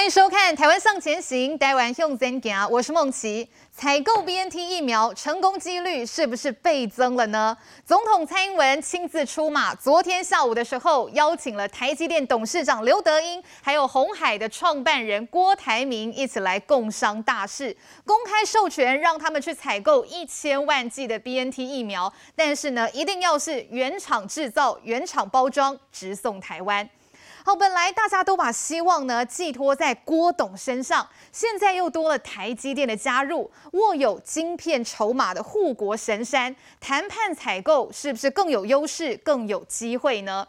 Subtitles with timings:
[0.00, 3.46] 欢迎收看《台湾向前行》，台湾向前行，我是孟琦。
[3.70, 7.54] 采购 BNT 疫苗成功几率是不是倍增了呢？
[7.84, 17.76] 总统蔡英文亲自出马，昨天下午的时候邀请了台积电董事长刘德英，还有鸿海的创办人郭台铭一起来共商大事，
[18.06, 26.88] 公开授权让他们去采购一千万剂的 BNT 疫苗，但是呢，一定要是原厂制造、原厂包装，直送台湾。
[27.42, 40.46] 好，本来大家都把希望呢寄托在郭董身上，现在又多了台积电的加入，握有晶片筹码的护国神山，谈判采购是不是更有优势、更有机会呢？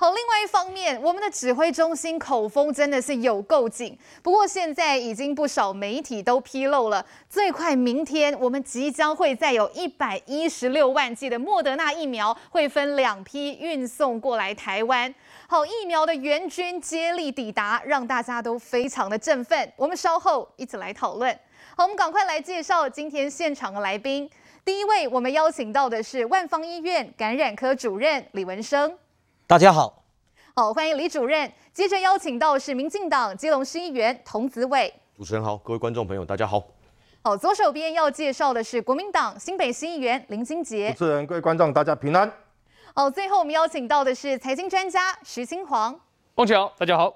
[0.00, 3.98] 好，另外一方面，我们的指挥中心口风真的是有够紧。
[4.22, 15.12] 不过现在已经不少媒体都披露了，最快明天我们即将会再有一百一十六万剂的莫德纳疫苗会分两批运送过来台湾。
[15.50, 19.72] 好，疫苗的援军接力抵达，让大家都非常的振奋。
[19.76, 21.32] 我们稍后一起来讨论。
[21.74, 24.28] 好，我们赶快来介绍今天现场的来宾。
[24.62, 28.94] 第一位，我们邀请到的是万方医院感染科主任李文生。
[29.46, 30.04] 大家好。
[30.54, 31.50] 好，欢迎李主任。
[31.72, 34.92] 接着邀请到是民进党基隆市议员童子伟。
[35.16, 36.62] 主持人好，各位观众朋友，大家好。
[37.22, 40.92] 好，左手边要介绍的是国民党新北市议员林金杰。
[40.92, 42.30] 主持人，各位观众，大家平安。
[42.98, 46.00] 好，最后我们邀请到的是财经专家徐嶔煌。
[46.34, 47.14] 孟琦好，大家好。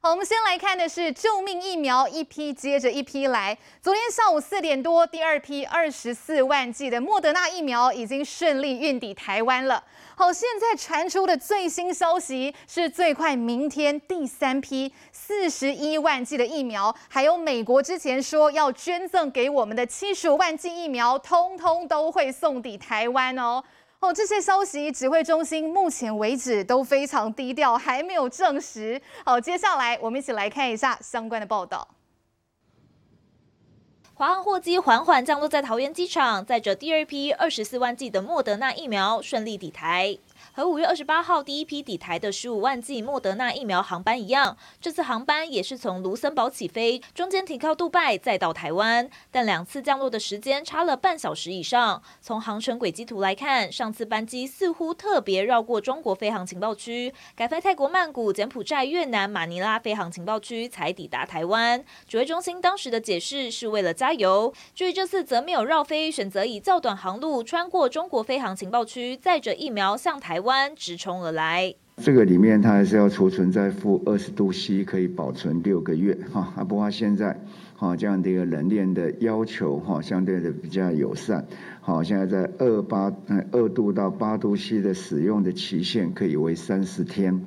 [0.00, 3.58] 好，我们先来看的是救命疫苗，一批接着一批来。
[3.82, 9.84] 昨天下午四点多，第二批二十四万剂的莫德纳疫苗已经顺利运抵台湾了。
[10.16, 23.62] 好，现在传出的最新消息是，最快明天第三批四十一万剂的疫苗，还有美国之前说要捐赠给我们的七十五万剂疫苗，通通都会送抵台湾哦。
[24.02, 29.00] 哦，这些消息指挥中心目前为止都非常低调，还没有证实。
[29.24, 31.86] 好，接下来我们一起来看一下相关的报道。
[34.14, 40.18] 华航货机缓缓降落在桃园机场，载着第二批二十四万剂的莫德纳疫苗顺利抵台。
[40.54, 52.02] 和五月二十八号第一批抵台的十五万剂莫德纳疫苗航班一样，这次航班也是从卢森堡起飞，中间停靠杜拜，再到台湾，但两次降落的时间差了半小时以上。
[52.20, 61.82] 从航程轨迹图来看，上次班机似乎特别绕过中国飞航情报区，改飞泰国曼谷、柬埔寨、越南马尼拉飞航情报区，才抵达台湾。
[62.06, 76.52] 指挥中心当时的解释是为了加油，至于这次则没有绕飞，选择以较短航路穿过中国飞航情报区，载着疫苗向台湾直冲而来，这个里面它还是要储存在负二十度 C，可以保存六个月哈。
[76.56, 77.40] 啊，不过现在
[77.76, 81.46] 哈这样的一个冷链的要求哈，相对的比较友善。
[81.80, 83.12] 好，现在在二八
[83.50, 87.46] 二度到八度 C 的使用的期限可以为三十天。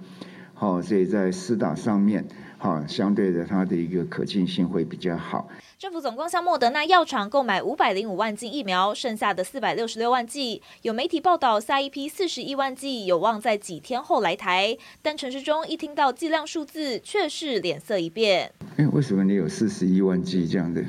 [0.54, 2.26] 好，所以在施打上面
[2.66, 5.48] 哈，相对的它的一个可进性会比较好。
[5.78, 14.76] 政府总共向莫德纳药厂购买五百零五万剂疫苗，剩下的四百六十六万剂，有媒体报道下一批四十一万剂有望在几天后来台。
[15.04, 18.52] 但陈时中一听到剂量数字，却是脸色一变。
[18.78, 20.82] 哎，为什么你有四十一万剂这样的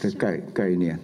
[0.00, 0.98] 的概概念？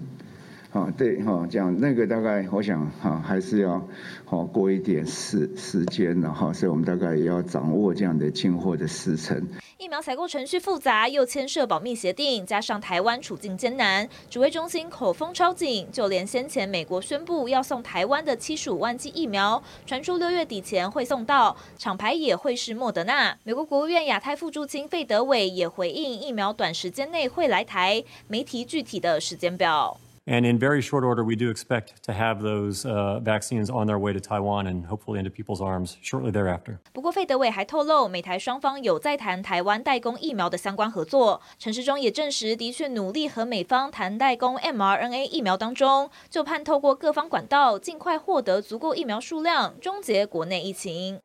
[0.73, 3.87] 啊，对哈，这样那个大概我想哈，还是要
[4.25, 9.47] 好过一点时时间然后，所以我们大概也要掌握这样的进货的时程。
[9.77, 15.87] 疫苗采购程序复杂，又牵涉保密协定，加上台湾处境艰难，指挥中心口风超紧。
[15.93, 23.37] 就连先前美国宣布要送台湾的七十五万剂疫苗，传出六月底前会送到，厂牌也会是莫德纳。
[23.45, 29.99] 美国国务院亚太副助卿费德伟也回应，疫苗短时间内会来台，没提具体的时间表。
[30.25, 32.85] And in very short order, we do expect to have those
[33.25, 36.79] vaccines on their way to Taiwan and hopefully into people's arms shortly thereafter.
[36.93, 41.41] 不过，费德伟还透露，美台双方有在谈台湾代工疫苗的相关合作。
[41.59, 51.19] 陈时中也证实，的确努力和美方谈代工 mRNA 疫苗当中，就盼透过各方管道，尽快获得足够疫苗数量，终结国内疫情。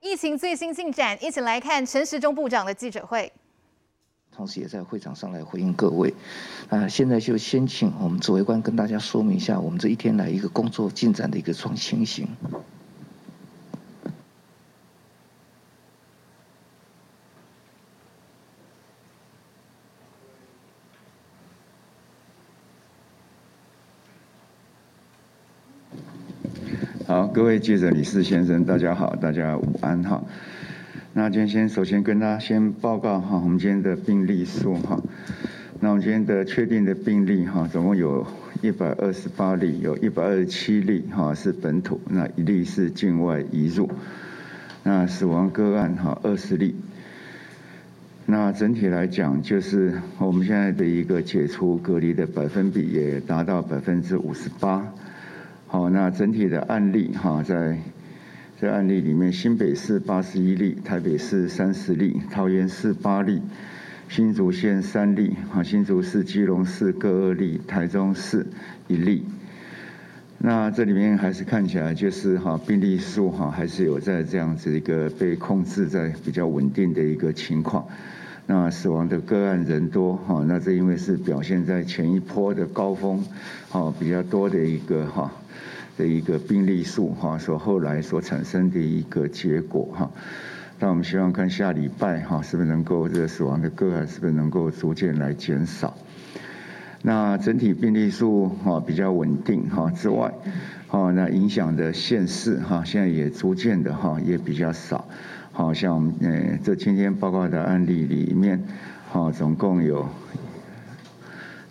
[0.00, 3.30] 疫情最新进展，一起来看陈时中部长的记者会。
[4.36, 6.12] 同时也在会场上来回应各位，
[6.68, 12.28] 啊，现在就先请我们指挥官跟大家说明一下我们这一天来一个工作进展的一个状情形。
[27.06, 30.22] 好，各位记者、李四先生，大家好，大家午安哈。
[31.18, 35.00] 那今天先首先跟大家先报告哈，我们今天的病例数哈。
[35.80, 38.26] 那我们今天的确定的病例哈，总共有
[38.60, 43.90] 一百二十八例，有一百二十七例哈是本土，那一例是境外移入。
[44.82, 46.76] 那死亡个案哈二十例。
[48.26, 54.86] 那整体来讲，就是我们现在的一个解除隔离的百分比也达到百分之五十八。
[55.66, 57.78] 好，那整体的案例哈，在
[58.58, 63.42] 这案例里面，新北市八十一例，台北市三十例，桃园市八例，
[64.08, 68.46] 新竹县三例，哈，新竹市、基隆市各二例，台中市
[68.88, 69.26] 一例。
[70.38, 77.86] 那这里面还是看起来就是哈病例数哈还是有在这样子一个被控制在比较稳定的一个情况。
[78.46, 83.22] 那死亡的个案人多哈，那这因为是表现在前一波的高峰，
[83.68, 85.30] 哈比较多的一个哈
[85.96, 90.10] 的一个病例数哈所后来所产生的一个结果哈。
[90.78, 95.96] 那我们希望看下礼拜哈是不是能够这个死亡的个案是不是能够逐渐来减少。
[97.02, 100.34] 那整体病例数哈比较稳定哈之外，
[100.88, 105.06] 哈那影响的县市哈现在也逐渐的哈也比较少，
[105.52, 108.62] 好像我们呃这今天报告的案例里面，
[109.12, 110.08] 哈总共有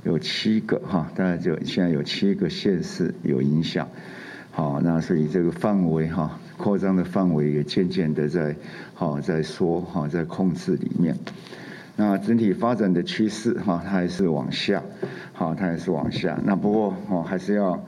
[0.04, 3.90] 有七个哈，大概就现在有七个县市有影响，
[4.56, 8.56] 好那所以这个范围哈扩张的范围也渐渐的在
[8.94, 11.14] 好在缩哈在控制里面。
[11.98, 14.82] 那整体发展的趋势哈，它还是往下，
[15.34, 16.40] 好，它还是往下。
[16.46, 17.86] 那不过哦，还是要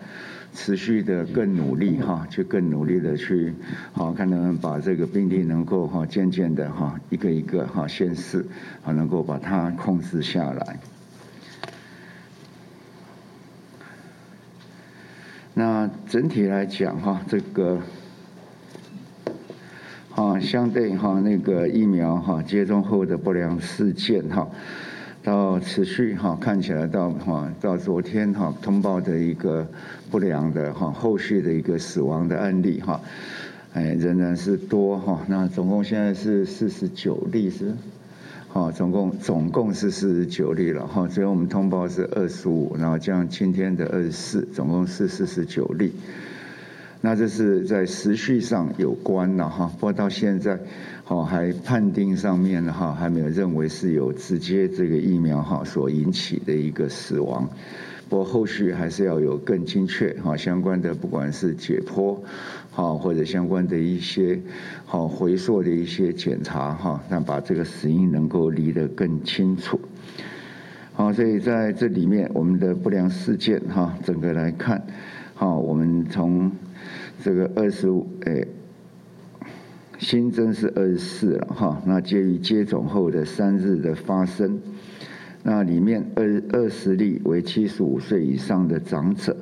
[0.53, 3.53] 持续的更努力哈，去更努力的去，
[3.93, 8.45] 好，看能不能把这个病例能够哈，渐渐的哈，一个一个哈，先试
[8.83, 10.79] 啊，能够把它控制下来。
[15.57, 17.79] 那整体来讲哈，这个。
[20.13, 24.47] 啊，相对哈那个疫苗哈接种后的不良事件哈，
[25.23, 29.67] 到持续哈看起来到哈到昨天哈通报的一个
[30.11, 33.01] 不良的哈后续的一个死亡的案例哈，
[33.73, 37.75] 哎仍然是多哈，那总共现在是四十九例是，
[38.57, 45.93] 啊总共总共是四十九例了哈，所以我们通报是二十五，然后将今天的二十四，总共是四十九例。
[46.99, 50.59] 那这是在时序上有关了哈，不过到现在，
[51.03, 57.47] 哈还判定上面哈还没有认为是有直接这个疫苗哈所引起的一个死亡，
[58.09, 62.17] 不过后续还是要有更精确哈相关的不管是解剖，
[62.77, 64.39] 好或者相关的一些
[64.85, 69.79] 好回溯的一些检查哈，那把这个死因能够理得更清楚。
[70.93, 74.85] 好，所以在这里面我们的不良事件哈整个来看，
[75.33, 76.51] 好我们从。
[77.23, 78.47] 这个二十五，诶，
[79.97, 81.81] 新增是二十四了哈。
[81.83, 84.61] 那介于接种后的三日的发生，
[85.41, 89.35] 那里面二二十例为七十五岁以上的长者，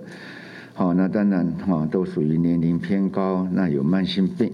[0.78, 4.52] 好，那当然哈都属于年龄偏高，那有慢性病，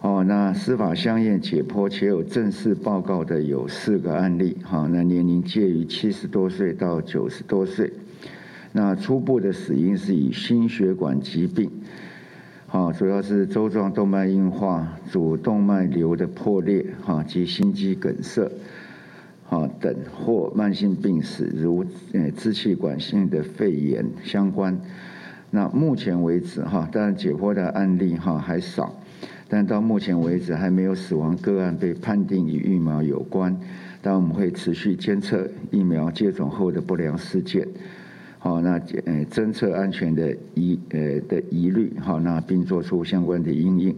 [0.00, 7.92] 哦，那司法相验解剖且有正式报告的有四个案例，哈，那年龄介于七十多岁到九十多岁，
[8.70, 11.68] 那初步的死因是以心血管疾病。
[12.68, 18.48] 啊，主要是粥状动脉硬化、主动脉瘤的破裂，哈及心肌梗塞，
[19.50, 24.78] 啊等或慢性病史，如呃支气管性的肺炎相关。
[25.54, 28.92] 那目前为止，哈当然解剖的案例哈还少，
[29.48, 33.56] 但到目前为止还没有死亡个案被判定与疫苗有关。
[34.02, 37.68] 但我们会持续监测疫苗接种后的不良事件。
[38.40, 38.72] 好，那
[39.04, 43.94] 呃，侦测安全的疑呃的疑虑，好，那并做出相关的应应。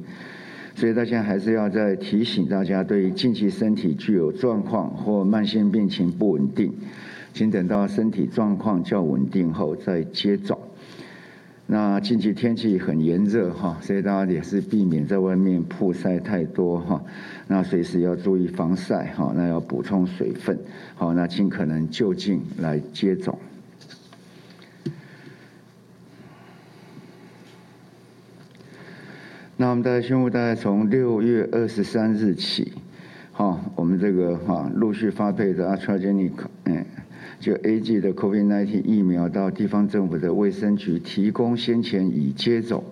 [0.74, 6.70] 所以大家还是要再提醒大家，对于近期身体具有状况或慢性病情不稳定，
[7.32, 10.58] 请等到身体状况较稳定后再接种。
[11.68, 17.02] 那近期天气很炎热哈，所以大家也是避免在外面曝晒太多哈。
[17.48, 20.56] 那随时要注意防晒哈，那要补充水分，
[20.94, 23.36] 好，那尽可能就近来接种。
[29.56, 32.74] 那我们大家宣布，大概从六月二十三日起，
[33.32, 36.86] 哈，我们这个哈陆续发配的 AstraZeneca，嗯，
[37.38, 42.82] 就 A G 的 COVID-19 疫苗到地方政府的卫生局提供先前已接种，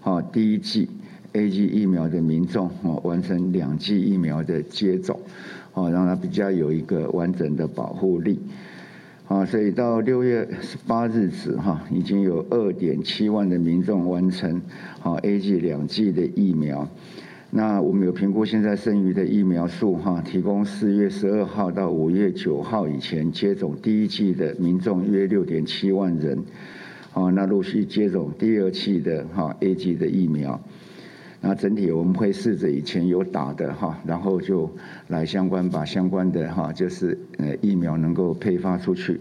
[0.00, 0.88] 哈第一剂
[1.32, 5.20] A G 疫苗的民众，哈完成两剂疫苗的接种，
[5.72, 8.38] 哈让它比较有一个完整的保护力。
[9.28, 14.62] 啊，所以到六月十八日止，哈，已经有二点七万的民众完成
[15.00, 16.88] 好 A G 两剂的疫苗。
[17.50, 26.44] 那我们有评估现在剩余的疫苗数，哈，提供四月十二号到五月九号以前接种第一剂的民众约六点七万人。
[27.12, 30.60] 好，那陆续接种第二剂的哈 AZ 的疫苗。
[31.40, 34.68] 那整体我们会试着以前有打的哈，然后就
[35.06, 39.20] 来相关把相关的哈，就是呃疫苗能够配发出去。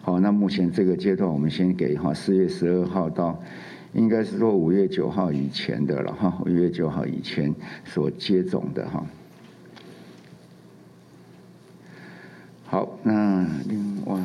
[0.00, 3.40] 好，那目前这个阶段我们先给哈四月十二号到，
[3.96, 7.54] 应该是说五月九号以前的了哈，五月九号以前
[7.86, 9.06] 所接种的哈。
[12.66, 14.20] 好，那另外，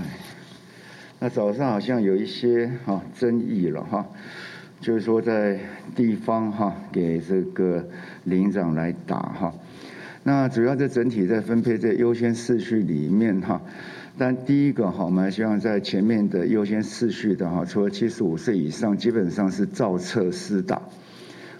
[1.19, 4.05] 那早上好像有一些哈争议了哈。
[4.81, 5.57] 就是说，在
[5.95, 7.87] 地方哈给这个
[8.25, 9.53] 里长来打哈，
[10.23, 13.61] 那主要在整体在分配在优先次序里面哈，
[14.17, 20.81] 但第一个哈，我们希望在前面的优先次序的哈，除了七十五岁以上，基本上是照册施打，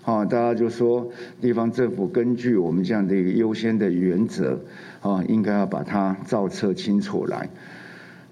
[0.02, 4.60] 好，大家就说地方政府根据我们这样的一个优先的原则
[5.02, 7.50] 啊，应该要把它照册清楚来。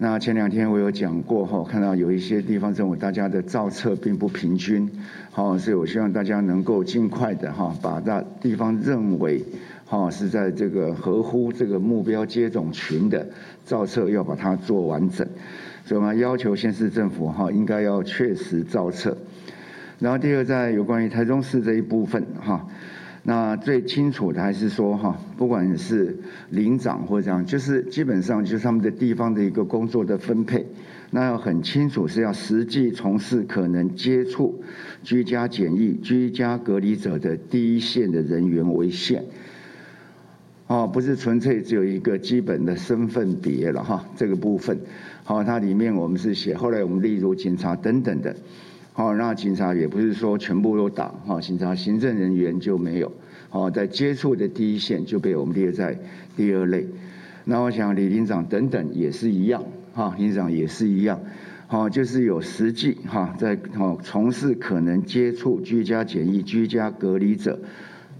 [0.02, 4.90] 那前两天我有讲过哈，看到有一些地方政府大家的造册并不平均，
[5.32, 9.44] 好，所以我希望大家能够尽快的哈，把大地方认为
[9.90, 13.28] 哈是在这个合乎这个目标接种群的
[13.66, 15.28] 造册要把它做完整，
[15.84, 19.18] 所以我们要求县市政府哈应该要确实造册，
[19.98, 22.68] 然后第二在有关于台中市这一部分哈。
[23.24, 26.16] 那最清楚的还是说哈，不管是
[26.52, 30.66] 领长或者这样，就是基本上就是他们的地方的一个工作的分配，
[31.12, 34.64] 那要很清楚是要实际从事可能接触
[35.04, 39.26] 居家检疫、居家隔离者的第一线的人员为限，
[40.70, 44.80] 哦，不是纯粹只有一个基本的身份别了哈，这个部分，
[45.24, 48.36] 好，它里面我们是写，后来我们例如警察等等的。
[48.94, 53.12] 好，那警察也不是说全部都打，哈，警察行政人员就没有，
[53.50, 55.98] 好，在接触的第一线就被我们列在
[56.38, 56.86] 第二类。
[57.46, 59.64] 那我想李厅长等等也是一样，
[59.96, 61.20] 哈，厅长也是一样，
[61.66, 67.60] 好，就是有实际哈，在好从事可能接触居家检疫、居家隔离者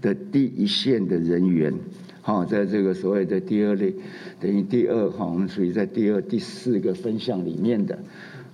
[0.00, 1.72] 的第一线的人员，
[2.22, 3.94] 好，在这个所谓的第二类，
[4.40, 7.98] 等于第二哈，我们属于在第二、第四个分项里面的，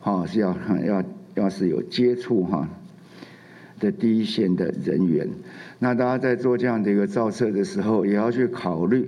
[0.00, 1.04] 好，是要要。
[1.36, 2.66] 要是有接触哈
[3.78, 5.28] 的第一线的人员，
[5.78, 9.06] 那大家在做这样的一个造册的时候，也要去考虑，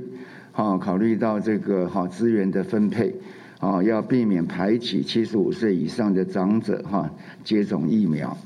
[0.52, 3.14] 哈，考虑到这个哈资源的分配，
[3.60, 7.10] 啊，要避免排挤七十五岁以上的长者哈
[7.44, 8.36] 接种疫苗，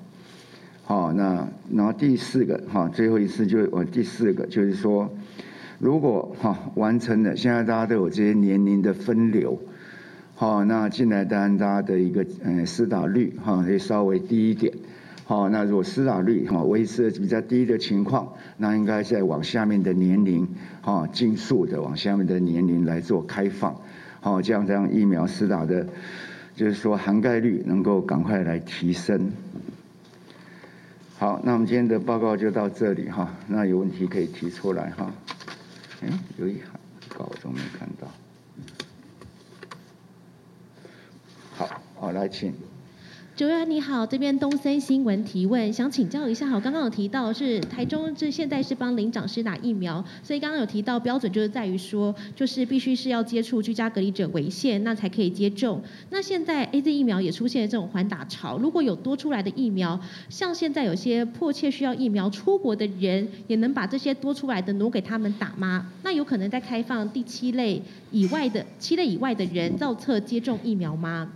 [0.84, 5.12] 好，那然后第四个哈，最后一次就我第四个就是说，
[5.82, 9.58] 如果哈完成了，现在大家都有这些年龄的分流。
[10.36, 14.72] 好，那进来当然大家的一个嗯施打率哈会稍微低一点。
[15.24, 20.46] 好，那如果施打率哈维持比较低的情况，那应该再往下面的年龄
[20.82, 23.74] 哈尽速的往下面的年龄来做开放。
[24.20, 25.88] 好，这样这样疫苗施打的，
[26.54, 29.32] 就是说涵盖率能够赶快来提升。
[31.18, 33.34] 好，那我们今天的报告就到这里哈。
[33.48, 35.10] 那有问题可以提出来哈。
[36.02, 36.72] 嗯，有一行
[37.16, 38.08] 稿都没看到。
[41.54, 42.52] 好好，来请。
[43.34, 55.82] 主任你好，这边东森新闻提问，想请教一下，好，刚刚有提到是台中这现在是帮里长施打疫苗，所以刚刚有提到标准就是在于说，就是必须是要接触居家隔离者为限，那才可以接种。
[56.10, 59.98] 那现在 AZ 疫苗也出现了这种缓打潮，如果有多出来的疫苗，
[60.28, 65.90] 像现在有些迫切需要疫苗出国的人，也能把这些多出来的挪给他们打吗？
[66.02, 71.32] 那有可能再开放第七类以外的七类以外的人造册接种疫苗吗？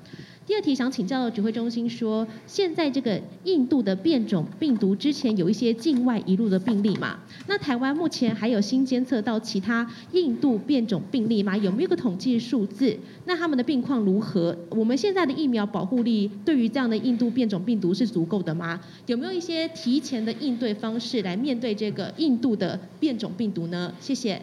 [0.47, 7.19] 第二题想请教指挥中心说，现在这个印度的变种病毒之前有一些境外移入的病例嘛？
[7.49, 11.57] 那台湾目前还有新监测到其他印度变种病例吗？
[11.57, 12.97] 有没有个统计数字？
[13.25, 14.57] 那他们的病况如何？
[14.71, 18.81] 我们现在的疫苗保护力对于这样的印度变种病毒是足够的吗？
[19.07, 23.93] 有没有一些提前的应对方式来面对这个印度的变种病毒呢？
[23.99, 24.41] 谢谢。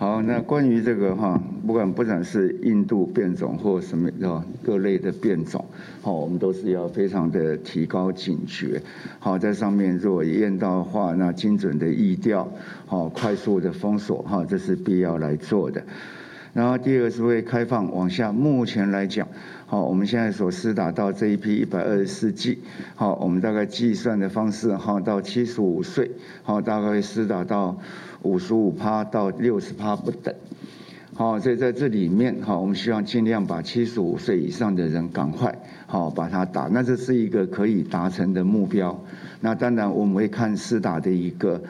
[0.00, 5.62] 好，那关于这个哈，不管不管是印度变种或什么的各类的变种，
[6.00, 8.80] 好，我们都是要非常的提高警觉。
[9.18, 12.50] 好，在上面如果验到的话，那精准的疫调，
[12.86, 15.82] 好，快速的封锁，哈，这是必要来做的。
[16.54, 19.28] 然后第二个是会开放往下，目前来讲，
[19.66, 22.58] 好，我们现在所施打到这一批一百二十四剂，
[22.94, 26.10] 好，我们大概计算的方式，哈，到七十五岁，
[26.42, 27.76] 好，大概施打到
[28.22, 30.34] 五十五趴到六十趴不等，
[31.14, 39.02] 好，所以在这里面，哈，我们希望尽量把七十五岁以上的人赶快，好，把它打，那这是一个可以达成的目标。
[39.40, 41.62] 那当然我们会看施打的一个。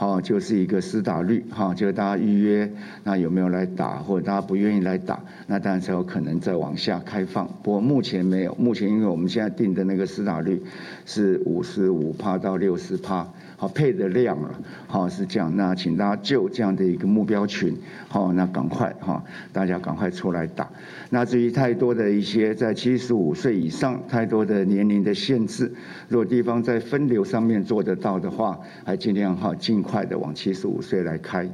[0.00, 2.72] 好，就是一个施打率，哈，就大家预约，
[3.02, 7.48] 那有没有来打，或者大家不愿意来打，那当然才有可能再往下开放。
[7.64, 10.62] 不过目前没有，目前因为我们现在定的那个施打率
[11.04, 14.50] 是五十五趴到六十趴，好配的量了，
[14.86, 15.54] 好是这样。
[15.56, 17.76] 那请大家就这样的一个目标群，
[18.08, 19.22] 好那赶快哈，
[19.52, 20.70] 大家赶快出来打。
[21.10, 25.72] 那至于太多的一些在七十五岁以上太多的年龄的限制，
[26.08, 31.50] 如果地方在分流上面做得到的话，还尽量哈尽快的往七十五岁来开。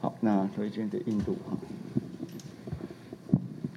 [0.00, 1.56] 好，那推荐的印度哈。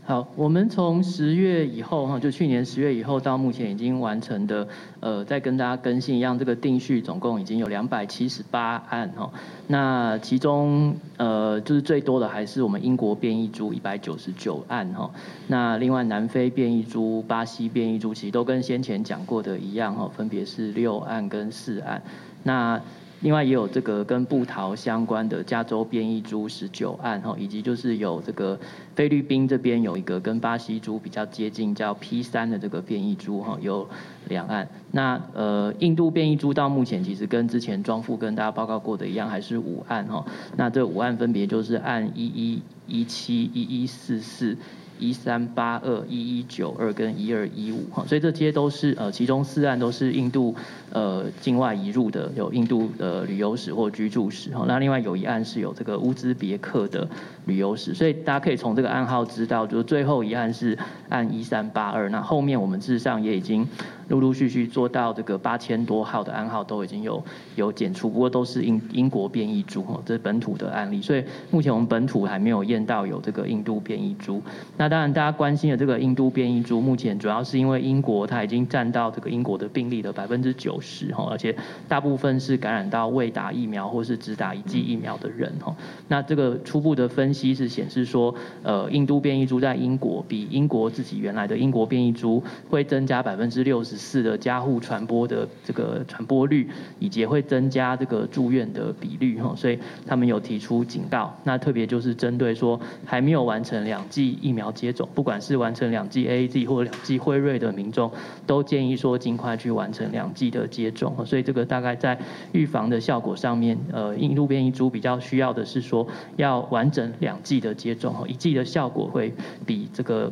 [0.07, 4.65] 好，我们从十月以后哈，就去年十月以后到目前已经完成的，
[5.01, 9.29] 呃，再跟大家更新一样，这个定序总共已经有两百七十八案哈。
[9.67, 15.11] 那其中呃，就是最多的还是我们英国变异株一百九十九案哈。
[15.47, 22.01] 那另外南非变异株、巴西变异株其实都跟先前讲过的一样哈，分别是六案跟四案。
[22.43, 22.81] 那
[23.21, 28.59] 另外也有这个跟布桃相关的加州变异株十九案哈，以及就是有这个
[28.95, 33.87] 菲律宾这边有一个跟巴西株比较接近叫 P 三的这个变异株哈，有
[34.27, 34.69] 两案。
[34.91, 40.23] 那呃印度变异株到目前其实跟之前庄副跟大家报告过的一样，还是五案哈。
[40.55, 44.55] 那这五案分别就是案一一一七一一四四。
[44.99, 50.55] 一三八二一一九二跟一二一五哈，所以这些都是呃，其中四案都是印度
[50.91, 54.65] 呃境外移入的，有印度的旅游史或居住史哈。
[54.67, 57.07] 那另外有一案是有这个乌兹别克的
[57.45, 60.77] 旅游史，所以大家可以从这个案号知道，就是最后一案是
[61.09, 62.09] 按一三八二。
[62.09, 63.67] 那后面我们事实上也已经
[64.09, 67.23] 陆陆续续做到这个八千多号的案号都已经有
[67.55, 74.41] 有检出，不过都是英英国变异株哈，这是本土的案例，所以目前我们本土还没有验到有这个印度变异株。
[74.77, 81.55] 那当然，大家关心的这个印度变异株，目前主要是因为英国它已经占到这个英国的病例的百分之九十哈，而且
[81.87, 85.75] 大部分是感染到未打疫苗或是只打一剂疫苗的人哈。
[86.07, 88.33] 那这个初步的分析是显示说，
[88.63, 99.53] 呃，印度变异株在英国比英国自己原来的英国变异株会增加百分之六十四的家户传播的这个传播率，以及会增加这个住院的比率哈。
[99.57, 104.67] 所以他们有提出警告，那特别就是针对说还没有完成两剂疫苗。
[104.77, 108.11] 接种，不管是完成两剂 AZ 或两剂辉瑞的民众，
[108.45, 111.15] 都建议说尽快去完成两剂的接种。
[111.25, 112.15] 所以这个大概在
[112.51, 116.05] 预防的效果上面，呃，印度变异株比较需要的是说
[116.35, 119.33] 要完整两剂的接种，一剂的效果会
[119.65, 120.31] 比这个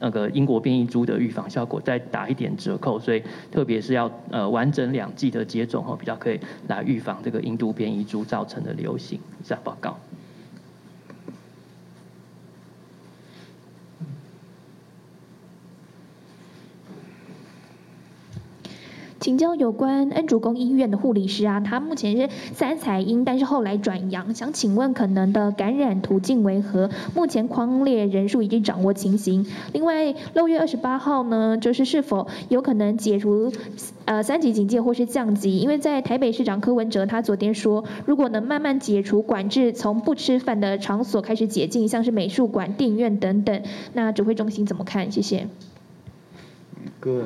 [0.00, 2.98] 那个英国变异株的预防效果再打一点折扣。
[2.98, 9.18] 所以特别是要呃完整两剂的接种，比较可以来预防这个印度变异株造成的流行。
[9.42, 9.98] 以上报告。
[19.26, 26.88] 请教有关恩主公医院的护理师啊，他目前是三彩阴，但是后来转阳，想请问可能的感染途径为何？
[27.12, 29.44] 目前匡列人数已经掌握情形。
[29.72, 33.52] 另外，六月二十八号呢，就是是否有可能解除
[34.04, 35.58] 呃三级警戒或是降级？
[35.58, 43.60] 因为在台北市长柯文哲他昨天说，如果能慢慢解除管制，从不吃饭的场所开始解禁，像是美术馆、电影院等等，
[43.92, 45.10] 那指挥中心怎么看？
[45.10, 45.48] 谢谢。
[47.00, 47.24] 哥。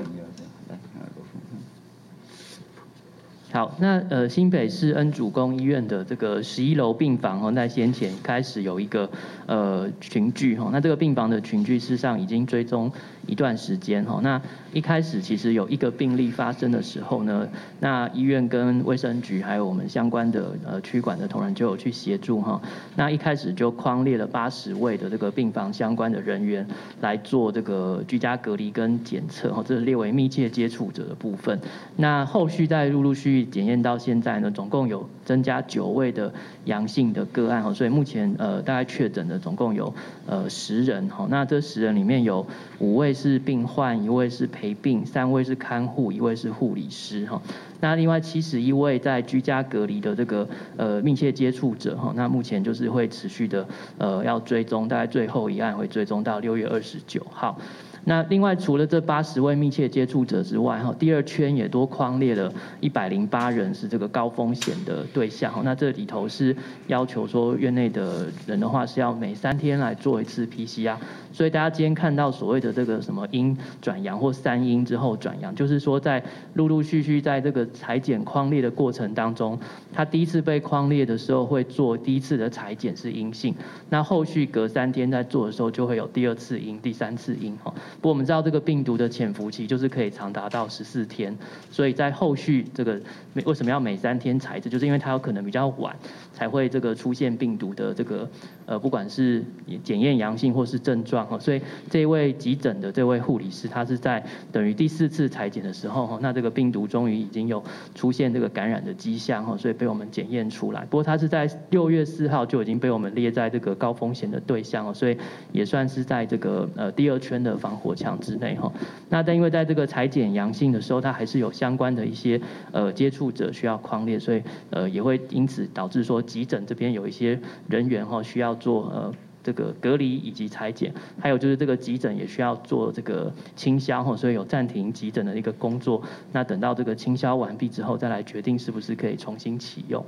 [3.52, 9.10] 好，那呃新北市恩主公医院的这个十一楼病房哦，在先前开始有一个
[9.46, 12.88] 呃群聚哈，那这个病房的群聚事实上已经追踪
[13.30, 14.40] 一段时间哈，那
[14.72, 22.60] 一开始其实有一个病例发生的时候呢，那医院跟卫生局还有我们相关的呃区管的同仁就有去协助哈，
[22.96, 26.66] 那一开始就框列了八十位的这个病房相关的人员
[27.00, 31.56] 来做这个居家隔离跟检测哈，这是列为密切接触者的部分，
[31.96, 33.44] 那后续再陆陆续续。
[33.44, 36.32] 检验到现在呢，总共有增加九位的
[36.64, 39.92] 阳性的个案哈，所以目前呃大概确诊的总共有
[40.30, 42.46] 呃十人哈，那这十人里面有
[42.78, 47.42] 五位是病患，一位是陪病，三位是看护，一位是护理师哈，
[47.80, 53.66] 那另外七十一位在居家隔离的这个呃密切接触者哈，那目前就是会持续的
[53.98, 57.58] 呃要追踪，大概最后一案会追踪到六月二十九号。
[58.04, 70.96] 那另外除了这八十位密切接触者之外，哈，第二圈也多框列了一百零八人是这个高风险的对象，那这里头是要求说院内的人的话是要每三天来做一次 PCR，
[71.32, 76.22] 所以大家今天看到所谓的这个什么阴转阳或三阴之后转阳，就是说在
[76.54, 79.58] 陆陆续续在这个裁剪框列的过程当中，
[79.92, 83.54] 他第一次被框列的时候会做第一次的裁剪是阴性，
[83.90, 87.72] 那后续隔三天在做的时候就会有第二次阴、第三次阴，哈。
[87.96, 91.36] 不过我们知道这个病毒的潜伏期就是可以长达到十四天，
[91.70, 93.00] 所以在后续这个
[93.44, 95.94] 为什么要每三天采样，就是因为它有可能比较晚
[96.32, 98.28] 才会这个出现病毒的这个
[98.66, 99.44] 呃不管是
[99.82, 107.62] 检验阳性或是症状哈，所以这位急诊的这位护理师，他是在等于第四次采检的时候哈，那这个病毒终于已经有
[107.94, 110.84] 出现这个感染的迹象哈，所以被我们检验出来。
[110.86, 115.16] 不过他是在六月四号就已经被我们列在这个高风险的对象哦，所以
[115.52, 118.72] 也算是在这个呃第二圈的防火墙之内哈。
[119.08, 122.40] 那但因为在这个裁剪阳性的时候，它还是有相关的一些
[122.70, 129.14] 呃接触者需要框列，所以呃也会因此导致说急诊这边有一些人员哈需要做呃。
[129.42, 136.02] 这个隔离以及裁剪，还有就是这个急诊也需要做这个清消哈，所以有暂停急诊的一个工作。
[136.30, 140.04] 那等到这个清消完毕之后，再来决定是不是可以重新启用。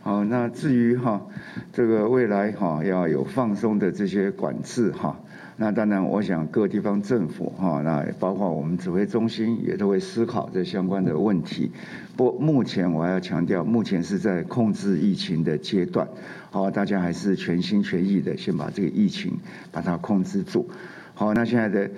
[0.00, 1.24] 好，那至于哈
[1.72, 5.16] 这个未来哈要有放松的这些管制哈。
[5.60, 11.72] 那当然，我想各地方政府哈，那包括我们指挥中心也都会思考这相关的问题。
[12.16, 16.06] 不目前我还要强调，目前是在控制疫情的阶段，
[16.52, 19.36] 好，大家还是全心全意的先把这个疫情
[19.72, 20.70] 把它控制住。
[21.14, 21.90] 好，那现在的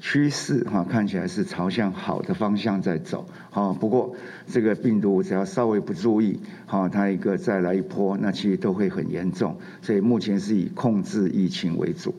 [0.00, 3.24] 趋势哈看起来是朝向好的方向在走。
[3.50, 4.16] 好，不过
[4.48, 9.58] 这个病毒只要稍微不注意，好，它一个再来一波，那其实都会很严重。
[9.80, 12.12] 所以目前是以控制疫情为主。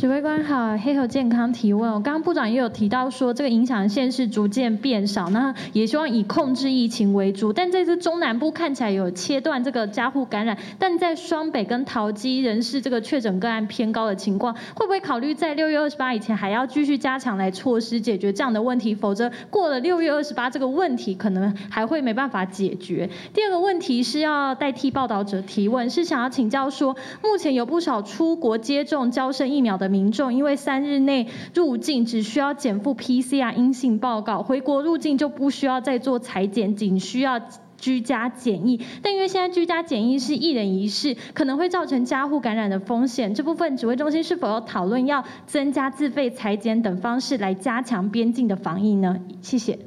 [0.00, 1.92] 指挥官好，黑猴健康提问。
[1.92, 7.52] 我刚刚部长也有提到说，这个影响线是逐渐变少，那也希望以控制疫情为主。
[7.52, 18.94] 但这次中南部看起来有切断这个家户感染，但在双北跟桃机仍是这个确诊个案偏高的情况，会不会考虑在六月二十八以前还要继续加强来措施解决这样的问题？
[18.94, 23.10] 否则过了六月二十八，这个问题可能还会没办法解决。
[23.34, 29.89] 第二个问题是要代替报道者提问，是想要请教说，目前有不少出国接种交生疫苗的。
[29.90, 37.40] 民众因为三日内入境只需要检附 PCR 阴性报告，回国入境就不需要再做采检，仅需要
[37.76, 38.80] 居家检疫。
[39.02, 43.34] 但因为现在居家检疫是一人一室，可能会造成家户感染的风险。
[43.34, 49.18] 这部分指挥中心是否有讨论要增加自费采检等方式来加强边境的防疫呢？
[49.42, 49.78] 谢谢。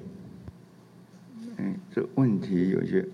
[1.58, 3.06] 嗯，这问题有些，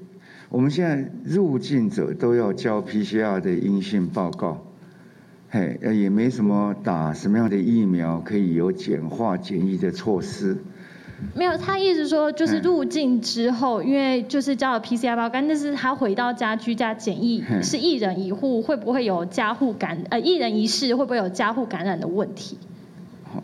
[0.50, 4.66] 我们现在入境者都要交 PCR 的阴性报告。
[5.52, 10.58] 嘿，呃，也没什么打什么样的疫苗可以有简化检疫的措施。
[11.36, 22.58] 没有，他意思说就是入境之后，因为就是交了 PCR 包干，但是他回到家居家检疫是一人一户，会不会有家户感呃一人一室会不会有家户感染的问题？
[23.24, 23.44] 好，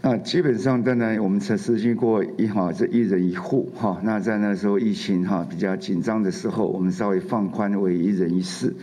[0.00, 8.74] 那基本上当然我们曾实行过一哈这一人一户哈，那在那时候疫情哈比较紧张的时候，我们稍微放宽为一人一室。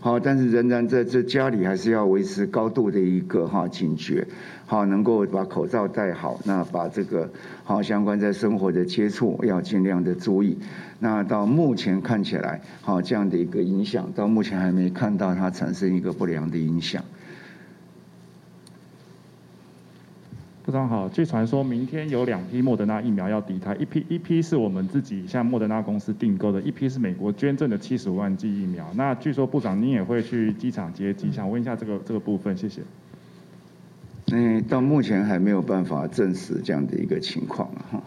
[0.00, 4.26] 好，但是仍然在这家里还是要维持高度的一个哈警觉，
[4.64, 7.28] 好，能够把口罩戴好，那把这个
[7.64, 10.56] 好相关在生活的接触要尽量的注意。
[11.00, 17.02] 那到目前看起来，好这样的一个影响，到目前还没看到它产生一个不良的影响。
[20.68, 28.86] 部长好，据传说明天有两批莫德纳疫苗要抵台，一批一批是我们自己向莫德纳公司订购的，一批是美国捐赠的七十五万剂疫苗。
[28.94, 32.82] 那据说部长您也会去机场接机，想问一下这个这个部分，谢谢。
[34.30, 38.02] 嗯，到目前还没有办法证实这样的一个情况哈。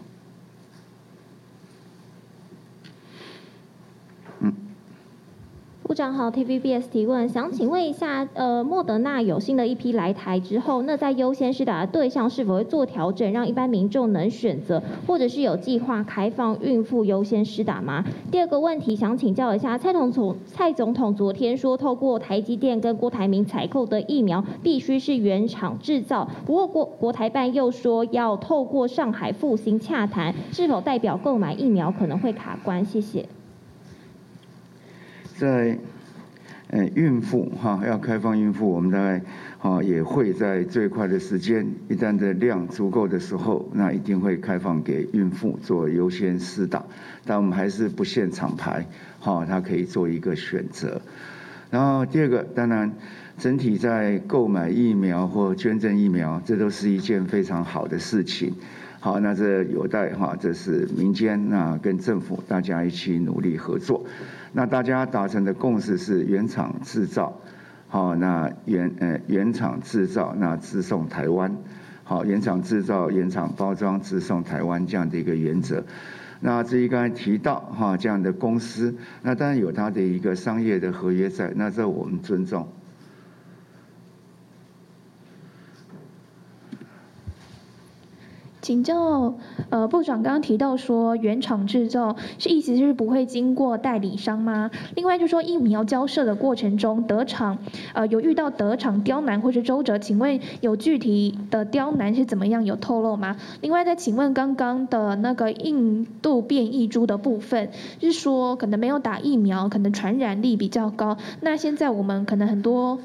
[5.92, 18.02] 部长好，TVBS 提问，想请问一下，呃，莫德纳有新的一批来台之后，那在优先施打的对象是否会做调整，让一般民众能选择，或者是有计划开放孕妇优先施打吗？
[18.30, 32.82] 第二个问题想请教一下，蔡总统蔡总统昨天说，透过台积电跟郭台铭采购的疫苗必须是原厂制造，不过国国台办又说要透过上海复兴洽谈，是否代表购买疫苗可能会卡关？
[32.82, 33.26] 谢谢。
[35.38, 35.78] 在，
[36.68, 39.22] 呃，孕妇哈要开放孕妇，我们大概
[39.58, 46.84] 哈也会在最快的时间，一旦的量足够的时候，那一定会开放给孕妇做优先施打。
[47.24, 48.86] 但我们还是不限厂牌，
[49.20, 51.02] 哈，他可以做一个选择。
[51.70, 52.92] 然后第二个，当然
[53.42, 58.54] 整体在购买疫苗或捐赠疫苗，这都是一件非常好的事情。
[59.00, 64.06] 好，那这有待哈，这是民间那跟政府大家一起努力合作。
[64.52, 67.40] 那大家达成的共识是原厂制造，
[67.88, 71.56] 好，那原呃原厂制造，那自送台湾，
[72.04, 75.84] 好，原厂制造、原厂包装、自送台湾这样的一个原则。
[76.38, 82.68] 那至于刚才提到哈这样的公司，那当然有它的一个商业的合约在，那这我们尊重。
[88.62, 89.34] 请教，
[89.70, 94.70] 呃，部长刚刚提到说原厂制造是意思是不会经过代理商吗？
[94.94, 97.58] 另外就说疫苗交涉的过程中，德厂
[97.92, 103.36] 呃有遇到德厂刁难或是周折，请问有具体的刁难是怎么样有透露吗？
[103.60, 107.70] 另外再请问刚刚的那个印度变异株的部分，
[108.00, 113.00] 是说可能没有打疫苗，可能传染力比较高，那现在我们可能很多。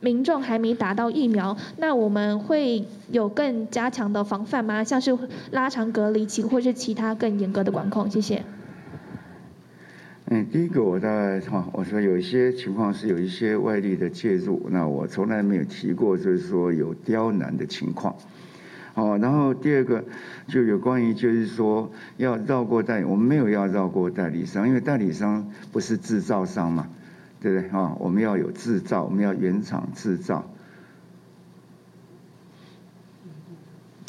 [0.00, 4.84] 民众还没打到疫苗，那我们会有更加强的防范吗？
[4.84, 5.16] 像是
[5.50, 8.08] 拉长隔离期，或是其他更严格的管控？
[8.08, 8.44] 谢谢。
[10.30, 18.14] 嗯，第一个我在哈，我说有一些情况是有一些外力的介入，那我从来没有提过，就是说有刁难的情况。
[18.94, 20.04] 哦，然后第二个
[20.46, 26.86] 就有关于就是说要绕过代理，我们没有要绕过代理商，因为代理商不是制造商嘛。
[27.40, 27.94] 对不对啊？
[27.98, 30.44] 我们要有制造，我们要原厂制造。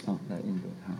[0.05, 0.93] 好，来印度哈。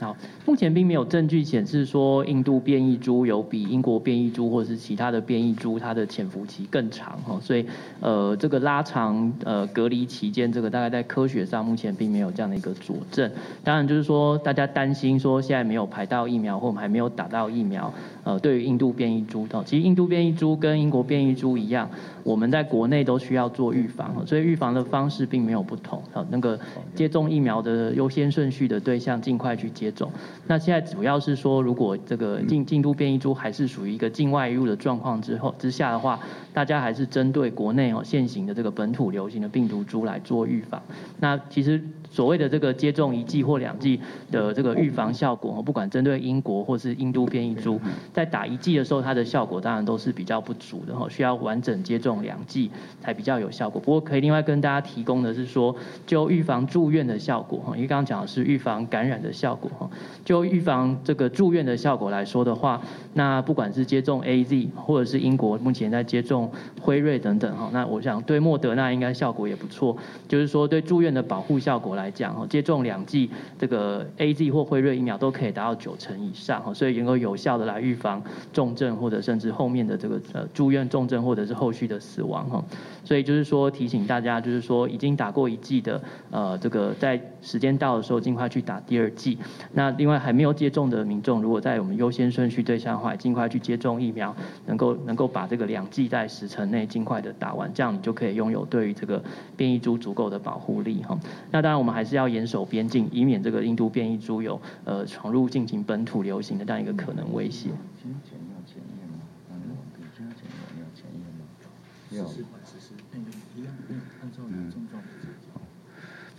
[0.00, 7.66] 好，目前并没有证据显示说印度变异株有比英国变异株或者是其他的变异株它的潜伏期更长哈，所以
[7.98, 13.28] 呃这个拉长呃隔离期间，这个大概在科学上目前并没有这样的一个佐证。
[13.64, 21.90] 当然就是说大家担心说现在没有排到疫苗或我们还没有打到疫苗，呃对于印度变异株，其实印度变异株跟英国变异株一样，
[22.22, 26.00] 我们在国内都需要做预防，所以预防的方式并没有不同。
[26.12, 26.56] 好，那个
[26.94, 29.87] 接种疫苗的优先顺序的对象尽快去接。
[29.90, 30.10] 种，
[30.46, 36.18] 那现在主要是说，如果这个进进度变异株还是属于一个境外入的状况之后之下的话，
[36.52, 40.82] 大家还是针对国内哦现行的这个本土流行的病毒株来做预防。
[41.20, 41.82] 那其实。
[42.10, 47.80] 所谓的这个接种一剂或两剂的这个预防效果，不管针对英国或是印度变异株，
[48.12, 53.80] 在打一剂的时候，它的效果当然都是比较不足的哈，需要完整接种两剂才比较有效果。
[53.80, 55.74] 不过可以另外跟大家提供的是说，
[56.06, 59.90] 就预防住院的效果哈，因为刚刚讲的是预防感染的效果哈，
[60.24, 62.80] 就预防这个住院的效果来说的话，
[63.14, 82.64] 那不管是接种 AZ 或者是英国目前在接种辉瑞等等哈，那我想对莫德纳应该效果也不错，就是说对住院的保护效果来讲，接种两剂这个 A Z 或辉瑞疫苗都可以达到九成以上，所以能够有效的来预防重症或者甚至后面的这个呃住院重症或者是后续的死亡哈。
[83.04, 89.36] 所以就是说提醒大家，就是说已经打过一剂的呃这个在时间到的时候尽快去打第二剂。
[89.72, 94.34] 那另外还没有接种的民众，如果在我们优先顺序对象的话，尽快去接种疫苗，
[94.66, 99.20] 能够能够把这个两剂在时辰内尽快的打完，这样你就可以拥有对于这个
[99.56, 101.18] 变异株足够的保护力哈。
[101.50, 101.87] 那当然我们。
[101.92, 107.70] 还是要严守边境，以免这个印度变异株有呃闯入进行本土流行的这样一个可能威胁。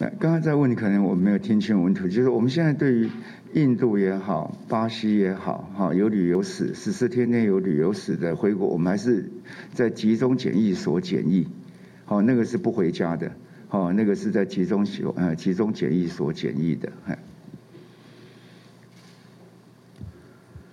[0.02, 3.10] 那刚刚在问你，可能我没有听清问题，就是我们现在对于
[3.54, 9.30] 印度也好，巴西也好，哈，有旅游史十四天内有旅游史的回国，我们还是
[9.74, 11.48] 在集中检疫所检疫，
[12.06, 13.34] 好，那个是不回家的。
[13.70, 16.92] 哦，那个是在集中检呃集中检疫所检疫的，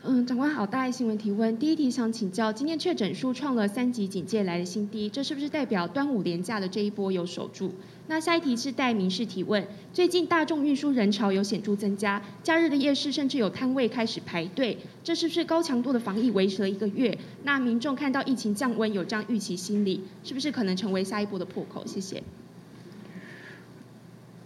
[0.08, 7.72] 嗯，长官好，大爱新闻提问，第一题想请教，今天确诊数创了三级警戒来的新低，这是不是代表端午连假的这一波有守住？
[8.06, 17.18] 那下一题是代民视提问，最近大众运输人潮有显著增加，假日的夜市甚至有摊位开始排队，这是不是高强度的防疫维持了一个月？
[17.42, 21.84] 那民众看到疫情降温有这样预期心理，是不是可能成为下一波的破口？
[21.84, 22.22] 谢谢。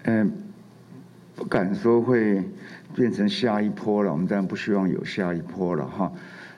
[0.04, 0.32] 嗯，
[1.36, 2.42] 不敢说会
[2.94, 6.12] 变成下一波了，我们当然不希望有下一波了哈。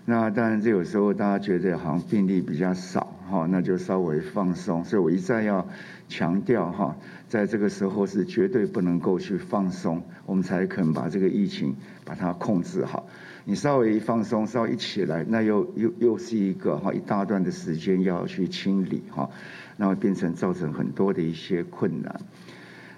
[0.05, 4.85] 那当然，这有时候大家觉得好像病例比较少哈，那就稍微放松。
[4.85, 5.67] 所以我一再要
[6.09, 6.97] 强调哈，
[7.29, 13.07] 在这个时候是绝对不能够去放松，我们才可能把这个疫情把它控制好。
[13.45, 19.31] 你稍微一放松，稍微一起来，那又又又是一个哈一大段的时间要去清理哈，
[19.77, 22.21] 那会变成造成很多的一些困难。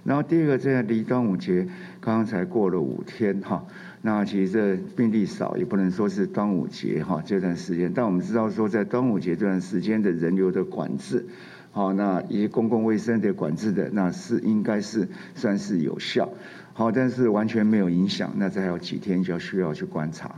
[0.05, 1.67] 然后第二个，这样离端午节
[2.01, 3.64] 刚刚才过了五天哈，
[4.03, 11.25] 那其实这病例少也不能说是端午节哈这段时间，但我们知道说在端午节这段时间的人流的管制，
[11.73, 16.31] 好，那一些公共卫生的管制的，那是应该是算是有效，
[16.75, 20.37] 好，但是完全没有影响，那这还有几天就要需要去观察。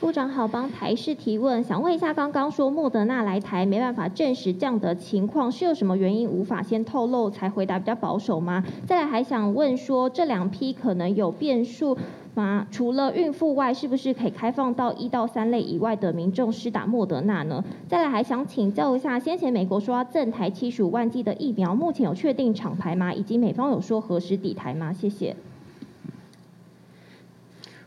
[0.00, 8.64] 部长好，帮台视提问，想问一下，刚刚说莫德纳来台没办法证实这样的情况，是有什么原因无法先透露，才回答比较保守吗？
[8.86, 11.98] 再来还想问说，这两批可能有变数
[12.34, 12.66] 吗？
[12.70, 17.62] 除了孕妇外，是不是可以开放到一到三类以外的民众施打莫德纳呢？
[17.86, 23.12] 再来还想请教一下，先前美国说要赠台七十五万剂的疫苗，目前有确定厂牌吗？
[23.12, 24.94] 以及美方有说何时抵台吗？
[24.94, 25.36] 谢谢。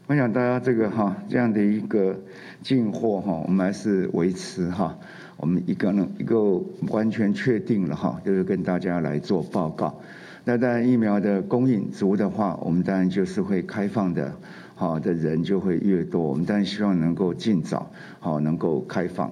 [0.05, 2.19] 我想大家这个哈这样的一个
[2.61, 4.97] 进货哈，我们还是维持哈，
[5.37, 10.01] 我们一个呢一个完全确定了哈，就是跟大家来做报告。
[10.43, 14.35] 那当然疫苗的供应足的话，我们当然就是会开放的，
[14.75, 16.21] 好的人就会越多。
[16.21, 17.89] 我们当然希望能够尽早
[18.19, 19.29] 好能够开放，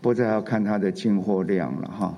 [0.00, 2.14] 不过这要看它的进货量了哈。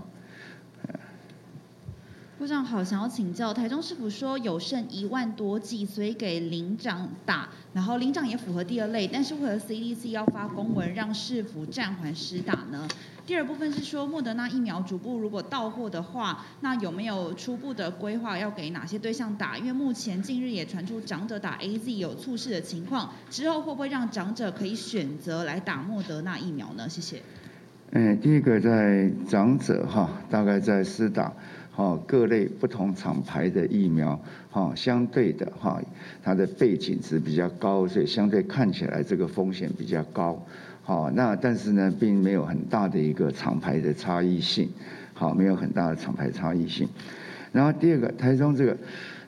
[2.52, 12.86] 长好，想要请教台中市府说有剩一万多剂，所以给领长打，然后领长也符合第二类，但是为何 CDC 要发公文让市府暂缓施打呢？
[13.24, 19.56] 第二部分是说莫德纳疫苗逐步如果到货的话，那有没有初步的规划要给哪些对象打？
[19.56, 26.86] 因为目前近日也传出长者打 AZ 有猝逝的情况，之后会不会让长者可以选择来打莫德纳疫苗呢？
[26.86, 27.22] 谢谢。
[27.94, 31.32] 嗯，第一个在长者哈，大概在施打。
[31.74, 35.80] 好，各类不同厂牌的疫苗，哈，相对的哈，
[36.22, 40.44] 它的背景值比较高，所以相对看起来这个风险比较高。
[40.82, 44.68] 好，那但是呢，并没有很大的一个厂牌的差异性，
[45.14, 46.86] 好，没有很大的厂牌差异性。
[47.52, 48.76] 然后第二个，台中这个，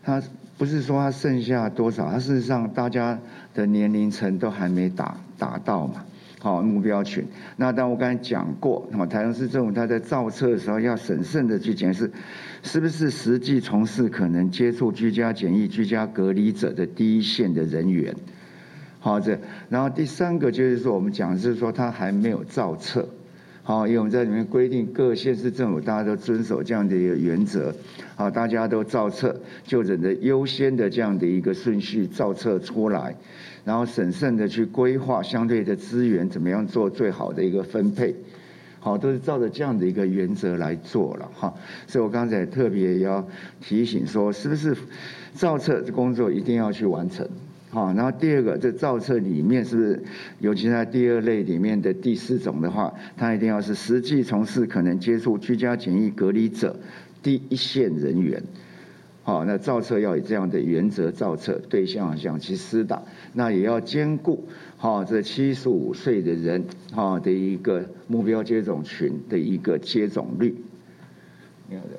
[0.02, 0.22] 它
[0.58, 3.18] 不是说它剩下多少，它事实上大家
[3.54, 6.04] 的年龄层都还没打打到嘛。
[6.44, 7.26] 好，目标群。
[7.56, 12.12] 那当我刚才讲过，那么台中市政府他在造册的时候要审慎的去检视，
[12.62, 18.14] 是不是实际从事可能接触居家检疫、居家隔离者的第一线的人员。
[19.00, 19.38] 好，这
[19.70, 23.08] 然后第三个就是说，我们讲的是说他还没有造册。
[23.66, 27.74] 好，因为我们在里面规定各县市政府大家都遵守这样的一个原则。
[28.14, 33.16] 好，大家都造册，就等着优先的这样的一个顺序造册出来。
[33.64, 38.14] 然后审慎的去规划相对的资源，怎么样做最好的一个分配，
[38.80, 41.54] 好，都是照着这样的一个原则来做了哈。
[41.86, 43.26] 所以我刚才特别要
[43.62, 44.76] 提醒说，是不是
[45.32, 47.26] 造册的工作一定要去完成？
[47.74, 50.02] 好，然后第二个，这造册里面是不是，
[50.38, 56.76] 尤其在第二类里面的第四种的话，它一定要是实际从事可能接触居家检疫隔离者
[57.20, 58.40] 第一线人员。
[59.24, 70.54] 好，那造册要以这样的原则造册，对象想去施打，那也要兼顾好这七十五岁的人哈的一个目标接种群的一个接种率。
[71.68, 71.98] 你好的，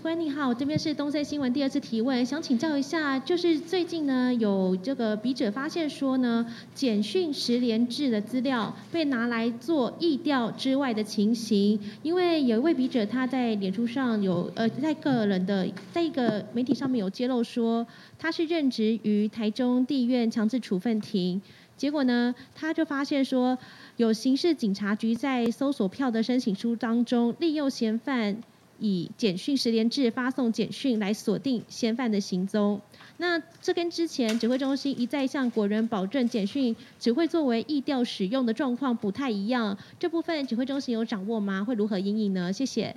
[0.00, 17.86] 官你好，这边是东森新闻第二次提问，想请教一下，就是最近呢有这个笔者发现说呢，简讯十连制的资料被拿来做意调之外的情形，因为有一位笔者他在脸书上有呃在个人的在一个媒体上面有揭露说，
[18.18, 21.42] 他是任职于台中地院强制处分庭，
[21.76, 23.58] 结果呢他就发现说，
[23.98, 28.42] 有刑事警察局在搜索票的申请书当中利用嫌犯。
[28.80, 32.80] 以简讯十连制发送简讯来锁定嫌犯的行踪，
[33.18, 41.62] 那这跟之前指挥中心一再向国人保证简讯只会作为疫调使用的状况不太一样，这部分指挥中心有掌握吗？
[41.62, 42.52] 会如何因应呢？
[42.52, 42.96] 谢谢。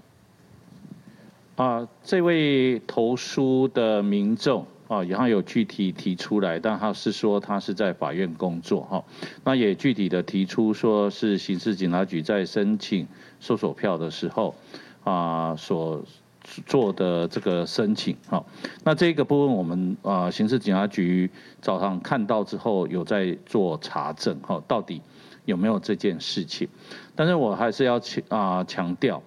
[1.56, 9.04] 啊，这位投书的民众啊，然后有具体提出来，但他是说他是在法院工作哈，
[9.44, 13.06] 那也具体的提出说是刑事警察局在申请
[13.40, 14.56] 搜索票的时候。
[15.04, 16.02] 啊，所
[16.66, 18.44] 做的这个申请，哈，
[18.84, 25.02] 那这个部分我们啊，刑事警察局早上看到之后有在做查证，哈，到底
[25.46, 26.68] 有没有这件事情？
[27.16, 29.24] 但是我还是要强啊强调，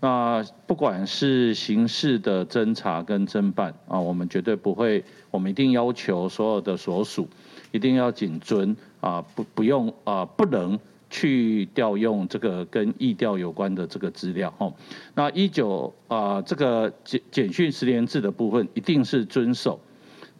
[0.00, 7.28] 那不管是刑事的侦查跟侦办啊，我们绝对不会，我们一定要求所有的所属
[7.72, 10.78] 一定要谨遵啊，不不用啊，不能。
[11.10, 14.72] 去调用这个跟疫调有关的这个资料，吼，
[15.14, 19.80] 那一九啊这个简简讯十连制的部分，一定是遵守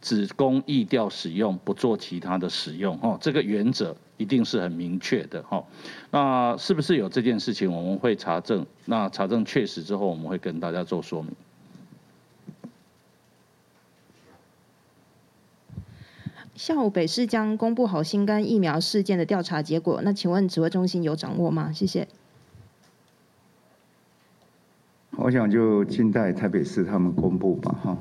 [0.01, 5.67] 只供疫调使用，不做其他的使用，吼，这个原则一定是很明确的，吼。
[6.13, 7.71] 那是不是有这件事情？
[7.71, 11.33] 我们会查证，那查证确实之后，我们会跟大家做说明。
[16.61, 21.73] 下午北市将公布好新肝疫苗事件的调查结果，那请问指挥中心有掌握吗？
[21.73, 22.07] 谢谢。
[25.13, 27.97] 我想就静待台北市他们公布吧，哈。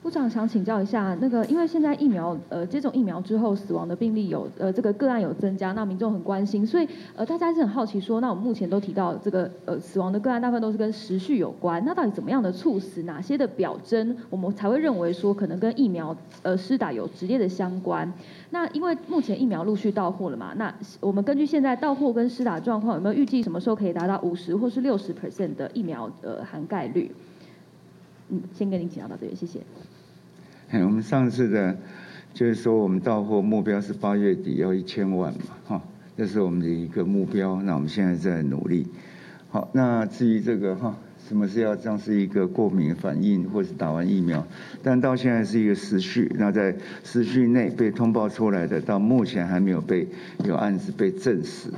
[0.11, 18.11] 长想请教一下，那个因为现在疫苗呃接种疫苗之后死亡的病例有呃这个个案有增加，那民众很关心，所以呃大家是很好奇说，那我们目前都提到这个呃死亡的个案大部分都是跟时序有关，那到底怎么样的猝死，哪些的表征我们才会认为说可能跟疫苗呃施打有直接的相关？
[18.49, 27.11] 那因为目前疫苗陆续到货了嘛，那我们根据现在到货跟施打状况，有没有预计什么时候可以达到五十或是六十 percent 的疫苗呃涵盖率？
[28.33, 29.59] 嗯，先跟您请教到这里，谢谢。
[30.79, 31.75] 我们上次的，
[32.33, 35.81] 就是说我们到货目标是八月底要一千万嘛，哈，
[36.15, 37.61] 这是我们的一个目标。
[37.61, 38.87] 那我们现在在努力。
[39.49, 40.97] 好，那至于这个哈，
[41.27, 44.47] 什么是要像是一个过敏反应，或是打完疫苗，
[44.81, 46.33] 但到现在是一个时序。
[46.39, 50.07] 那在时序内被通报出来的，到目前还没有被
[50.45, 51.69] 有案子被证实。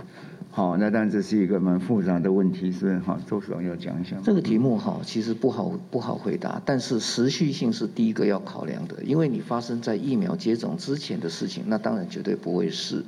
[0.56, 2.99] 好，那当然这是一个蛮复杂的问题，是不是？
[2.99, 4.16] 好，周总要讲一下。
[4.24, 13.04] 这个题目哈，其实不好不好回答，但是持续性是第一个要考量的，因为你发生在疫苗接种之前的事情，那当然绝对不会是。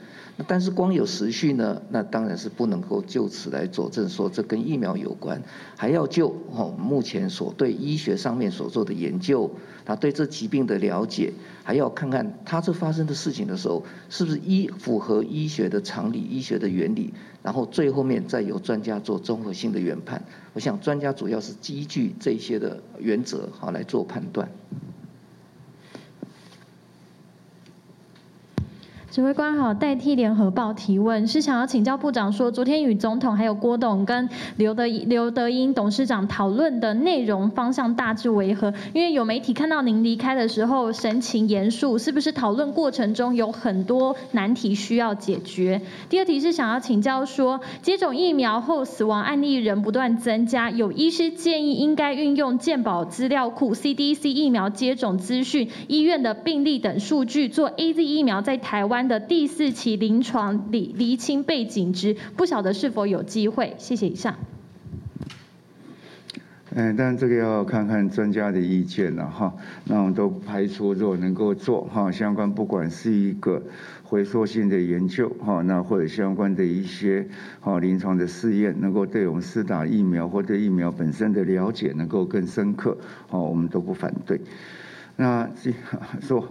[0.48, 5.42] 但是光有时序呢，那当然是不能够就此来佐证说这跟疫苗有关，
[5.78, 9.50] 还要就哦目前所对医学上面所做的研究，
[9.86, 11.32] 他对这疾病的了解，
[11.64, 20.22] 还要看看他这发生的事情的时候，是不是医符合医学的常理、医学的原理，然后最后面再由专家做综合性的研判。
[20.54, 24.50] 我想专家主要是依据这些的原则好来做判断。
[29.16, 38.74] 指挥官好，代替联合报提问，是想要请教部长说，昨天与总统还有郭董跟刘德刘德英董事长讨论的内容方向大致为何？
[38.92, 45.80] 因为有媒体看到您离开的时候神情严肃，是不是讨论过程中有很多难题需要解决？
[46.10, 59.05] 第二题是想要请教说，接种疫苗后死亡案例仍不断增加，有医师建议应该运用健保资料库 CDC 疫苗接种资讯、医院的病例等数据，做 AZ 疫苗在台湾。
[59.08, 63.76] 的第四期临床厘厘清背景值，不晓得是否有机会？
[63.78, 64.36] 谢谢以上。
[66.78, 69.56] 嗯，但这个要看看专家的意见了哈。
[69.86, 73.64] 那我们都排除如果能够做哈相关，不管是一个
[74.04, 77.30] 回溯性的研究哈，那或者相关的一些
[77.62, 82.98] 哈临床的试验，能够对我们施打疫苗或对疫苗本身的了解能够更深刻，
[83.30, 84.42] 哈，我们都不反对。
[85.16, 85.50] 那
[86.20, 86.46] 说。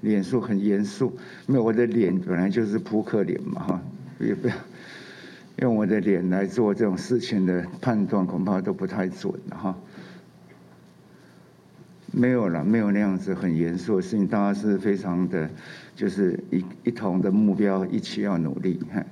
[0.00, 3.82] 脸书很严肃，没有我的脸本来就是扑克脸嘛，哈，
[4.20, 4.54] 也不要
[5.58, 9.76] 用我的脸来做这种事情的判断，恐怕都不太准了哈。
[12.10, 15.50] 没有了，没有那样子很严肃的事情，大家是非常的，
[15.94, 19.04] 就是一一同的目标，一起要努力，哈。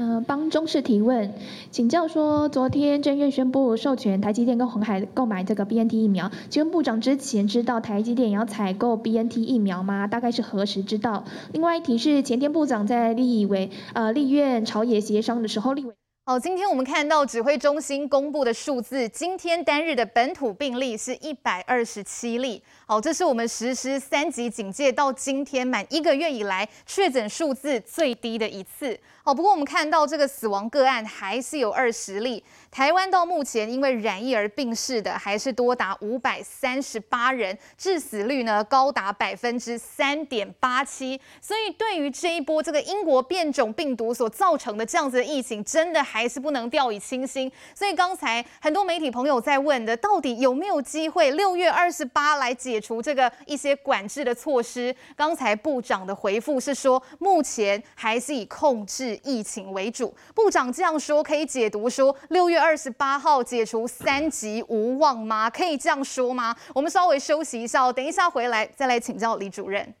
[0.00, 1.34] 呃，帮中视提问，
[1.70, 10.06] 请教说，昨天政院宣布授权台积电跟鸿海购买这个 BNT 疫苗，请问部长之前知道台积电也要采购 BNT 疫苗吗？
[10.06, 11.22] 大概是何时知道？
[11.52, 15.92] 另外一题是前天部长在立委呃立院朝野协商的时候，立委。
[16.26, 22.62] 好，今天我们看到指挥中心公布的数字，今天单日的本土病例是一百二十七例。
[22.86, 28.96] 好，这是我们实施三级警戒到今天满一个月以来确诊数字最低的一次。
[29.34, 32.42] 不过我们看到这个死亡个案还是有二十例。
[32.70, 41.20] 台湾到目前因为染疫而病逝的还是多达五百三十八人，致死率呢高达百分之三点八七。
[41.40, 47.50] 所以对于这一波这个英国变种病毒所造成的这样子的疫情，真的还是不能掉以轻心。
[47.74, 54.94] 所以刚才很多媒体朋友在问的，到底有没有机会六月二十八来解除这个一些管制的措施？
[55.16, 60.14] 刚才部长的回复是说，目前还是以控制疫情为主。
[60.34, 62.60] 部长这样说可以解读说六月。
[62.60, 65.48] 二十八号解除三级无望吗？
[65.48, 66.54] 可以这样说吗？
[66.74, 69.94] 我们稍微休息一下哦，等一下回来再来请教李主任。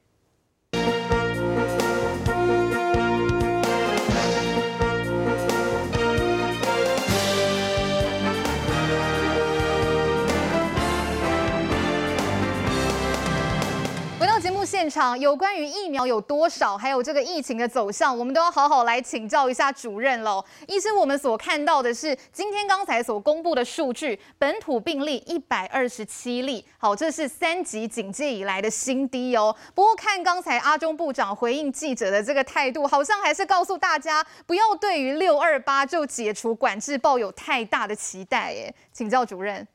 [14.80, 20.42] 现场有关于疫苗有多少，还有这个疫情的走向，我们都要好好来请教一下主任喽。
[20.66, 29.54] 医生，我们所看到的是今天刚才所公布的数据，本土病例一百二十七例，好，这是三级警戒以来的新低哦。
[29.74, 38.74] 不过看刚才阿中部长回应记者的这个态度，好像还是告诉大家不要对于六二八就解除管制抱有太大的期待耶。
[38.94, 39.68] 请教主任。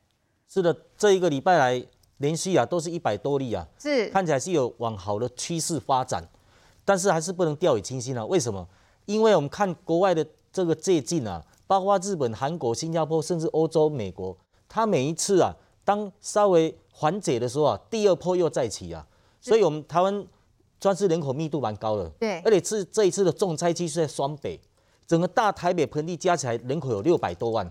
[0.48, 1.86] 是的，这一个礼拜来。
[2.18, 6.26] 连续啊，都是一百多例啊，是看起来是有往好的趋势发展，
[6.84, 8.24] 但是还是不能掉以轻心啊。
[8.24, 8.66] 为什么？
[9.04, 14.36] 因为我们看国外的这个借镜啊，包括日本、韩国、新加坡，甚至欧洲、美国，
[14.68, 15.54] 它每一次啊，
[15.84, 19.06] 当稍微缓解的时候啊，第二波又再起啊。
[19.40, 20.26] 所以，我们台湾
[20.80, 24.60] 专市人口密度蛮高的，对，而且是这一次的重灾区是在双北，
[25.06, 27.70] 整个大台北盆地加起来人口有六百多万，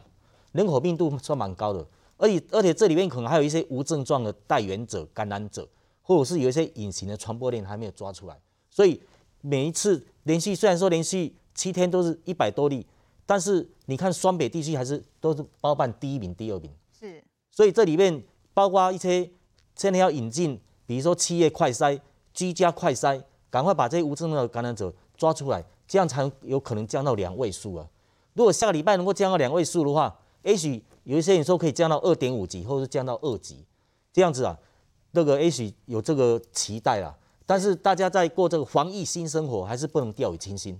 [0.54, 1.86] 人口密度算蛮高的。
[2.18, 5.68] 而且，而且这里面可能还有一些无症状的带源者、感染者，
[6.02, 8.40] 或者是有一些隐形的传播链还没有抓出来。
[8.70, 9.02] 所以
[9.42, 12.86] 每一次连续虽然说连续七天都是一百多例，
[13.26, 16.72] 但是你看双北地区还是都是包办第一名、第二名。
[16.98, 17.24] 是。
[17.52, 19.30] 所以这里面包括一些
[19.76, 22.00] 现在要引进，比如说企业快筛、
[22.34, 27.88] 居家快筛，赶快把这些无症状的感染者抓出来，这样才有可能降到两位数啊。
[28.34, 33.66] 如果下个礼拜能够降到两位数的话，也许有一些人说可以降到二点五级，或者是降到二级，
[34.14, 34.58] 这样子啊，
[35.12, 37.18] 那个也许有这个期待啦。
[37.48, 40.80] 但是大家在过这个防疫新生活，还是不能掉以轻心。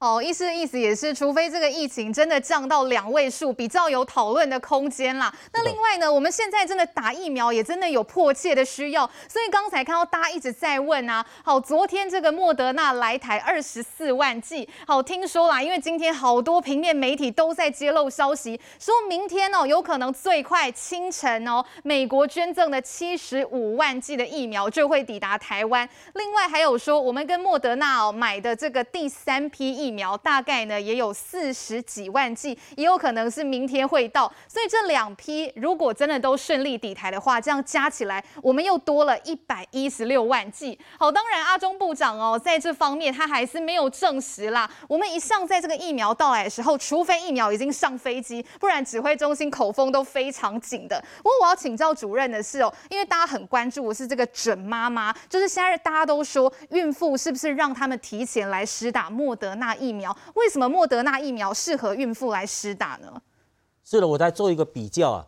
[0.00, 5.34] 哦，意思的意思也是，除非这个疫情真的降到两位数，比较有讨论的空间啦。
[5.52, 25.88] 那另外呢，我们现在真的打疫苗也真的有迫切的需要，所以刚才看到大家一直在问啊，好，昨天这个莫德纳来台二十四万剂，好，听说啦，因为今天好多平面媒体都在揭露消息，说明天哦，有可能最快清晨哦，美国捐赠的七十五万剂的疫苗就会抵达台湾。
[26.14, 29.87] 另外还有说，我们跟莫德纳哦买的这个第三批疫苗。
[29.88, 40.78] 疫苗大概呢也有四十几万剂，也有可能是明天会到，所以这两批如果真的都顺利抵台的话，这样加起来我们又多了一百一十六万剂。
[40.98, 44.70] 好，当然阿中部长哦在这方面他还是没有证实啦。
[44.86, 51.02] 我们一向在这个疫苗到来的时候，除非疫苗已经上飞机，不然指挥中心口风都非常紧的。
[51.18, 63.22] 不过我要请教主任的是哦，因为大家很关注的是这个准妈妈，就是现在大家都说孕妇是不是让他们提前来施打莫德纳疫苗，为什么莫德纳疫苗适合孕妇来施打呢？
[63.84, 65.26] 是的，我在做一个比较啊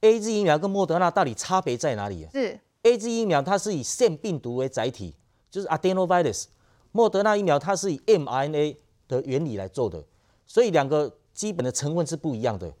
[0.00, 2.30] ，AZ 疫苗跟莫德纳到底差别在哪里啊？
[2.32, 5.14] 是 AZ 疫苗它是以腺病毒为载体，
[5.50, 6.46] 就是 adenovirus；
[6.92, 8.76] 莫德纳疫苗它是以 mRNA
[9.06, 10.02] 的原理来做的，
[10.46, 12.72] 所以两个基本的成分是不一样的。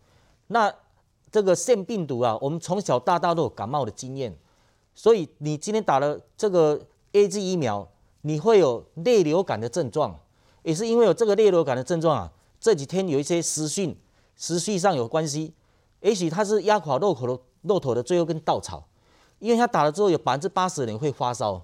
[0.48, 0.74] 那
[1.30, 4.36] 这个腺病毒啊，我们从小到大都有感冒的经验，
[4.94, 6.80] 所以你今天打了这个
[7.12, 7.86] AZ 疫苗，
[8.22, 10.18] 你会有类流感的症状。
[10.62, 13.96] 也是因为有这个类流感的症状啊，这几天有一些时讯，
[14.36, 15.54] 时序上有关系。
[16.00, 18.86] 也许它是压垮骆驼的骆驼的最后根稻草，
[19.38, 21.62] 因为他打了之后有百分之八十的人会发烧。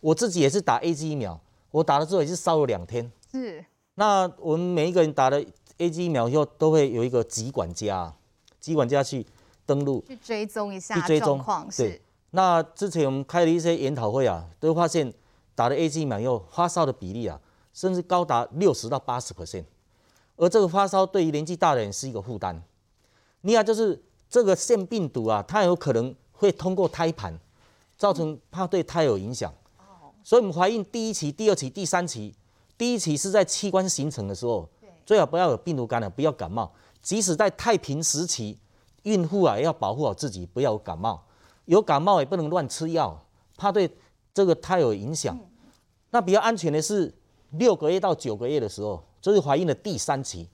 [0.00, 1.38] 我自己也是打 A G 疫苗，
[1.70, 3.10] 我打了之后也是烧了两天。
[3.30, 3.64] 是。
[3.96, 5.42] 那我们每一个人打了
[5.78, 8.14] A G 疫苗以后，都会有一个疾管家，
[8.60, 9.26] 疾管家去
[9.64, 11.68] 登录，去追踪一下去追踪况。
[11.76, 12.00] 对。
[12.30, 15.12] 那之前我们开了一些研讨会啊，都发现
[15.54, 17.40] 打了 A G 疫苗以后发烧的比例啊。
[17.76, 19.66] 甚至高达六十到八十 percent，
[20.36, 22.62] 而这个发烧对于年纪大的人是一个负担。
[23.42, 27.38] 另外就是这个腺病毒啊，它有可能会通过胎盘，
[27.98, 29.52] 造成怕对胎有影响。
[30.24, 32.34] 所以我们怀孕第一期、第二期、第三期，
[32.78, 34.66] 第一期是在器官形成的时候，
[35.04, 36.72] 最好不要有病毒感染，不要感冒。
[37.02, 38.58] 即使在太平时期，
[39.02, 41.22] 孕妇啊也要保护好自己，不要有感冒。
[41.66, 43.22] 有感冒也不能乱吃药，
[43.58, 43.94] 怕对
[44.32, 45.38] 这个胎有影响。
[46.08, 47.12] 那比较安全的是。
[47.50, 50.48] 六个月到九个月的时候，就是怀孕的第三期。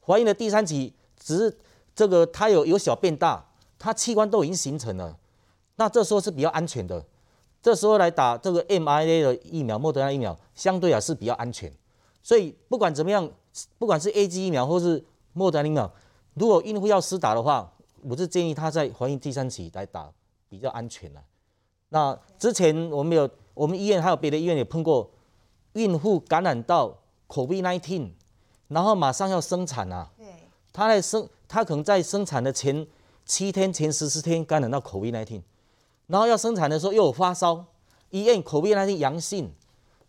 [0.00, 1.58] 怀孕的第三期，只是
[1.94, 3.44] 这个它有由小变大，
[3.78, 5.18] 它器官都已经形成了，
[5.76, 7.04] 那这时候是比较安全的。
[7.60, 11.70] 这时候来打这个 mRNA 的疫苗，莫德纳疫苗相对啊是比较安全。
[12.22, 13.30] 所以不管怎么样，
[13.78, 15.92] 不管是 A G 疫苗或是莫德纳疫苗，
[16.34, 17.70] 如果孕妇要施打的话，
[18.02, 20.10] 我是建议她在怀孕第三期来打，
[20.48, 21.22] 比较安全了。
[21.90, 25.10] 那之前我们有，我们医院还有别的医院也碰过。
[25.78, 26.98] 孕妇感染到
[27.28, 28.10] COVID-19，
[28.66, 30.10] 然后马上要生产啊。
[30.18, 30.26] 对。
[30.72, 32.84] 她在生，她可能在生产的前
[33.24, 35.42] 七天、前十四天感染到 COVID-19，
[36.08, 37.64] 然后要生产的时候又有发烧，
[38.10, 39.52] 医院 COVID-19 阳性，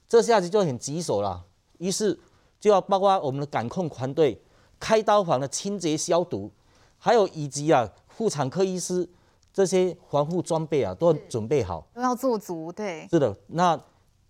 [0.08, 1.46] 这下子就很棘手了。
[1.78, 2.20] 于是
[2.60, 4.42] 就要包括我们的感控团队、
[4.80, 6.52] 开刀房的清洁消毒，
[6.98, 9.08] 还有以及啊妇产科医师
[9.54, 12.72] 这些防护装备啊都要准备好，都要做足。
[12.72, 13.08] 对。
[13.12, 13.80] 是的，那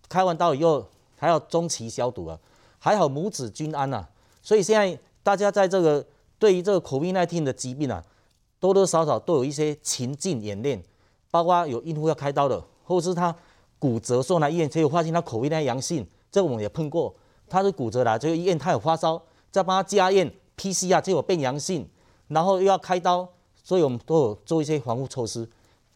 [0.06, 0.86] 开完刀以后。
[1.20, 2.38] 还要中期消毒啊，
[2.78, 4.06] 还好母子均安呐，
[4.40, 6.02] 所以现在大家在这个
[6.38, 8.02] 对于这个 COVID-19 的疾病啊，
[8.58, 10.82] 多多少少都有一些情境演练，
[11.30, 13.36] 包括有孕妇要开刀的，或是他
[13.78, 17.14] 骨折送来医院，结果发现他 COVID-19 阳性，这个我们也碰过，
[17.50, 21.86] 他是骨折来，这个医院他有发烧，再帮他加验 PCR，结果变阳性，
[22.28, 23.28] 然后又要开刀，
[23.62, 25.46] 所以我们都有做一些防护措施，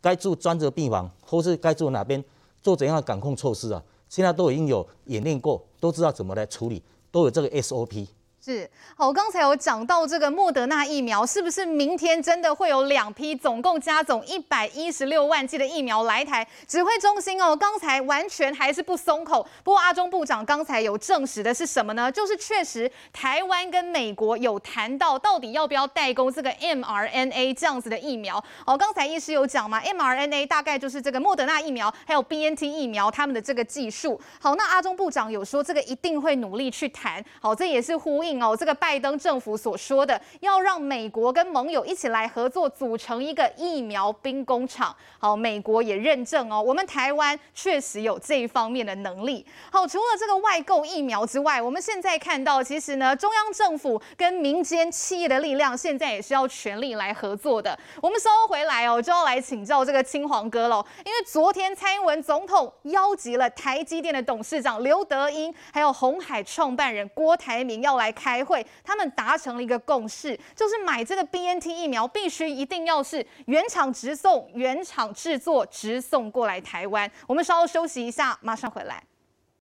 [0.03, 2.23] 该住专责病房，或是该住哪边
[2.63, 3.83] 做怎样的管控措施啊。
[4.15, 8.07] 现在都已经有演练过，都知道怎么来处理，都有这个 SOP。
[8.45, 16.47] 是，好，刚才有讲到这个莫德纳疫苗，是不是明天真的会有两批，总共加总一百一十六万剂的疫苗来台？
[16.69, 19.49] 指挥中心哦，刚才完全还是不松口。
[19.63, 22.13] 不过阿中部长刚才有证实的是什么呢？
[22.13, 28.37] 就是确实台湾跟美国有谈到，到底要不要代工这个 mRNA 这样子的疫苗。
[28.67, 34.21] 哦，刚才医师有讲嘛，mRNA 大概就是这个莫德纳疫苗还有 BNT 疫苗他们的这个技术。
[34.39, 37.25] 好，那阿中部长有说这个一定会努力去谈。
[37.41, 38.34] 好，这也是呼应。
[38.43, 44.95] 哦，这个拜登政府所说的要让美国跟盟友一起来合作，组成一个疫苗兵工厂。
[45.19, 49.45] 好，美国也认证哦，我们台湾确实有这一方面的能力。
[49.71, 57.79] 好，除了这个外购疫苗之外，我们现在看到，其实呢，中央政府跟民间企业的力量现在也是要全力来合作的。
[58.01, 68.15] 我们稍后回来哦，就要来请教这个青黄哥喽，因为昨天蔡英文总统邀集了台积电的董事长刘德英，还有红海创办人郭台铭要来。
[68.25, 77.11] 开会，他们达成了一个共识，就是买这个 BNT 疫苗必须一定要是原厂直送、原厂制作直送过来台湾。
[77.27, 79.03] 我们稍后休息一下，马上回来。